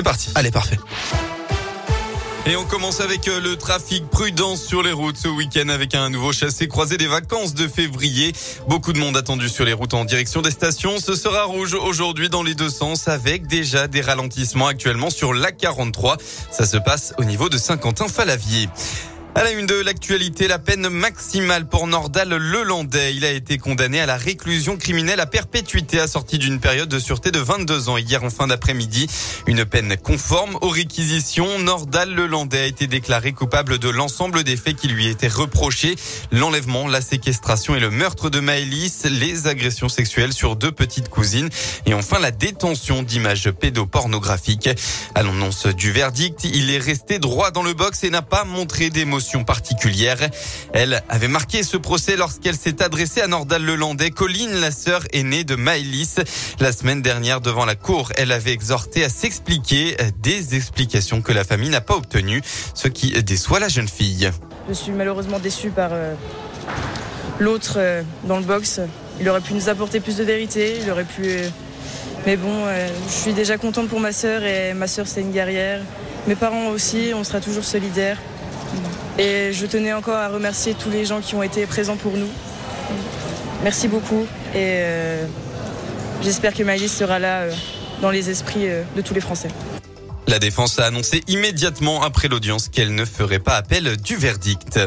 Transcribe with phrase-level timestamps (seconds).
[0.00, 0.30] C'est parti.
[0.34, 0.78] Allez, parfait.
[2.46, 6.08] Et on commence avec euh, le trafic prudent sur les routes ce week-end avec un
[6.08, 8.32] nouveau chassé croisé des vacances de février.
[8.66, 10.98] Beaucoup de monde attendu sur les routes en direction des stations.
[11.00, 15.52] Ce sera rouge aujourd'hui dans les deux sens avec déjà des ralentissements actuellement sur la
[15.52, 16.16] 43.
[16.50, 18.70] Ça se passe au niveau de Saint-Quentin-Falavier.
[19.40, 23.14] À la une de l'actualité, la peine maximale pour Nordal Lelandais.
[23.14, 27.30] Il a été condamné à la réclusion criminelle à perpétuité assortie d'une période de sûreté
[27.30, 29.06] de 22 ans hier en fin d'après-midi.
[29.46, 31.58] Une peine conforme aux réquisitions.
[31.58, 35.96] Nordal Lelandais a été déclaré coupable de l'ensemble des faits qui lui étaient reprochés.
[36.32, 41.48] L'enlèvement, la séquestration et le meurtre de Maëlys, les agressions sexuelles sur deux petites cousines
[41.86, 44.68] et enfin la détention d'images pédopornographiques.
[45.14, 48.90] À l'annonce du verdict, il est resté droit dans le box et n'a pas montré
[48.90, 50.18] d'émotion particulière.
[50.72, 55.44] Elle avait marqué ce procès lorsqu'elle s'est adressée à Nordal Lelandais, Colline, la sœur aînée
[55.44, 56.16] de Maëlys.
[56.58, 61.44] La semaine dernière, devant la cour, elle avait exhorté à s'expliquer des explications que la
[61.44, 62.42] famille n'a pas obtenues,
[62.74, 64.30] ce qui déçoit la jeune fille.
[64.68, 66.14] Je suis malheureusement déçue par euh,
[67.38, 68.80] l'autre euh, dans le box.
[69.20, 71.22] Il aurait pu nous apporter plus de vérité, il aurait pu...
[71.24, 71.48] Euh,
[72.26, 72.66] mais bon,
[73.06, 75.80] je suis déjà contente pour ma sœur et ma sœur c'est une guerrière.
[76.26, 78.18] Mes parents aussi, on sera toujours solidaires.
[79.20, 82.28] Et je tenais encore à remercier tous les gens qui ont été présents pour nous.
[83.62, 85.26] Merci beaucoup et euh,
[86.22, 87.52] j'espère que Maïlis sera là euh,
[88.00, 89.48] dans les esprits euh, de tous les Français.
[90.26, 94.80] La défense a annoncé immédiatement après l'audience qu'elle ne ferait pas appel du verdict.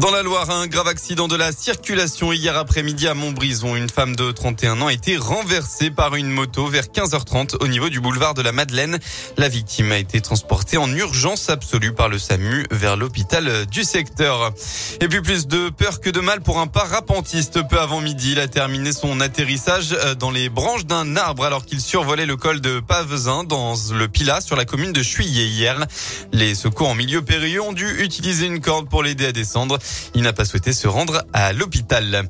[0.00, 3.74] Dans la Loire, un grave accident de la circulation hier après-midi à Montbrison.
[3.74, 7.88] Une femme de 31 ans a été renversée par une moto vers 15h30 au niveau
[7.88, 9.00] du boulevard de la Madeleine.
[9.38, 14.52] La victime a été transportée en urgence absolue par le SAMU vers l'hôpital du secteur.
[15.00, 17.66] Et puis plus de peur que de mal pour un parapentiste.
[17.68, 21.66] Peu avant midi, il a terminé son atterrissage euh, dans les branches d'un arbre alors
[21.66, 25.84] qu'il survolait le col de Pavezin dans le Pilat sur la commune de Chuillet hier.
[26.32, 29.80] Les secours en milieu périlleux ont dû utiliser une corde pour l'aider à descendre.
[30.14, 32.28] Il n'a pas souhaité se rendre à l'hôpital.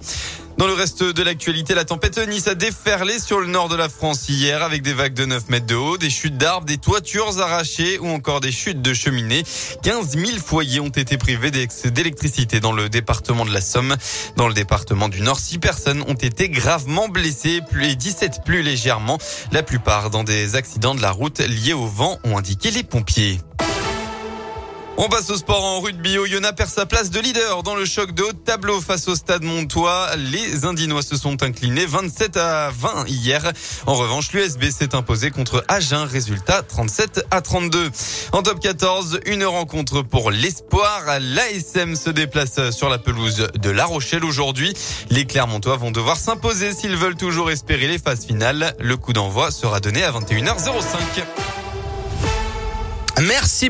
[0.59, 3.89] Dans le reste de l'actualité, la tempête Nice a déferlé sur le nord de la
[3.89, 7.41] France hier avec des vagues de 9 mètres de haut, des chutes d'arbres, des toitures
[7.41, 9.45] arrachées ou encore des chutes de cheminées.
[9.85, 13.95] 15 000 foyers ont été privés d'électricité dans le département de la Somme.
[14.35, 19.19] Dans le département du Nord, 6 personnes ont été gravement blessées et 17 plus légèrement.
[19.53, 23.39] La plupart dans des accidents de la route liés au vent ont indiqué les pompiers.
[25.01, 26.19] On passe au sport en rugby.
[26.19, 29.45] Oyonnax perd sa place de leader dans le choc de haut tableau face au stade
[29.45, 30.09] Montois.
[30.17, 33.53] Les Indinois se sont inclinés 27 à 20 hier.
[33.87, 36.03] En revanche, l'USB s'est imposé contre Agen.
[36.03, 37.91] Résultat 37 à 32.
[38.33, 41.05] En top 14, une rencontre pour l'espoir.
[41.21, 44.75] L'ASM se déplace sur la pelouse de La Rochelle aujourd'hui.
[45.11, 48.75] Les Clermontois vont devoir s'imposer s'ils veulent toujours espérer les phases finales.
[48.81, 51.23] Le coup d'envoi sera donné à 21h05.
[53.21, 53.67] Merci.